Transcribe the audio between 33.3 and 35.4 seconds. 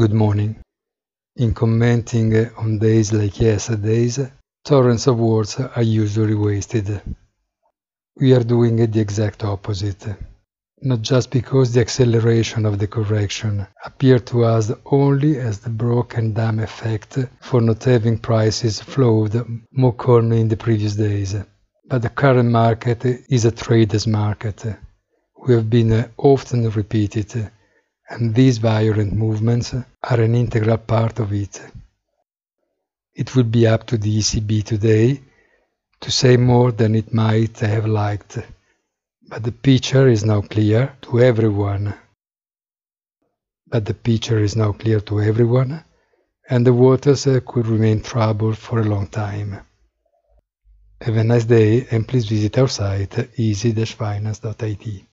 would be up to the ECB today